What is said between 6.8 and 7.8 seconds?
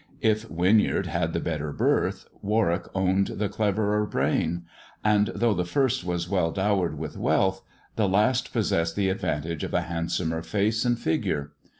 with wealth,